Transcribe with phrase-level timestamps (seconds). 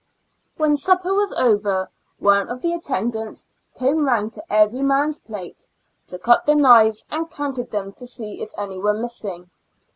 [0.57, 5.67] When supper was over, one of the attendants came round to every man's plate,
[6.07, 9.51] took up the knives and counted them, to see if any were missing.